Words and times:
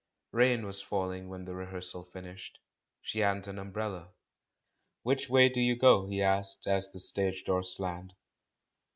Rain 0.31 0.65
was 0.65 0.81
falling 0.81 1.29
when 1.29 1.45
the 1.45 1.53
rehearsal 1.53 2.03
finished. 2.03 2.57
She 3.03 3.19
hadn't 3.19 3.45
an 3.45 3.59
umbrella. 3.59 4.09
"Which 5.03 5.29
way 5.29 5.47
do 5.47 5.61
you 5.61 5.75
go?" 5.75 6.07
he 6.07 6.23
asked 6.23 6.65
as 6.65 6.91
the 6.91 6.99
stage 6.99 7.43
door 7.43 7.61
slammed. 7.61 8.15